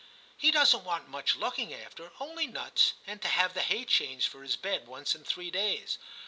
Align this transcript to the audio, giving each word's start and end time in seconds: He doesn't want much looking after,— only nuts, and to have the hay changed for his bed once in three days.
He 0.35 0.49
doesn't 0.49 0.83
want 0.83 1.09
much 1.09 1.35
looking 1.35 1.71
after,— 1.75 2.11
only 2.19 2.47
nuts, 2.47 2.93
and 3.05 3.21
to 3.21 3.27
have 3.27 3.53
the 3.53 3.61
hay 3.61 3.85
changed 3.85 4.29
for 4.29 4.41
his 4.41 4.55
bed 4.55 4.87
once 4.87 5.13
in 5.13 5.23
three 5.23 5.51
days. 5.51 5.99